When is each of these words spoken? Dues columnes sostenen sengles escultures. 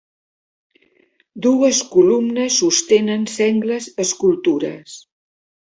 Dues 1.47 1.83
columnes 1.91 2.57
sostenen 2.63 3.29
sengles 3.37 3.93
escultures. 4.07 5.01